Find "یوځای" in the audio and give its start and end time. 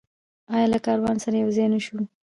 1.43-1.67